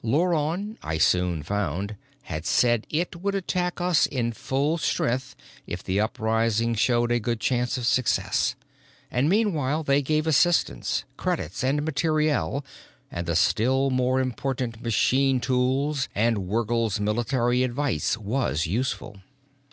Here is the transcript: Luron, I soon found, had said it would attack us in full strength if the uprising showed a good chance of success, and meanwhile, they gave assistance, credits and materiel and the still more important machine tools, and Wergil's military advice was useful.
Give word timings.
Luron, 0.00 0.76
I 0.80 0.96
soon 0.98 1.42
found, 1.42 1.96
had 2.22 2.46
said 2.46 2.86
it 2.88 3.16
would 3.16 3.34
attack 3.34 3.80
us 3.80 4.06
in 4.06 4.30
full 4.30 4.78
strength 4.78 5.34
if 5.66 5.82
the 5.82 5.98
uprising 5.98 6.76
showed 6.76 7.10
a 7.10 7.18
good 7.18 7.40
chance 7.40 7.76
of 7.76 7.84
success, 7.84 8.54
and 9.10 9.28
meanwhile, 9.28 9.82
they 9.82 10.00
gave 10.00 10.28
assistance, 10.28 11.02
credits 11.16 11.64
and 11.64 11.82
materiel 11.84 12.64
and 13.10 13.26
the 13.26 13.34
still 13.34 13.90
more 13.90 14.20
important 14.20 14.80
machine 14.80 15.40
tools, 15.40 16.08
and 16.14 16.46
Wergil's 16.46 17.00
military 17.00 17.64
advice 17.64 18.16
was 18.16 18.66
useful. 18.68 19.16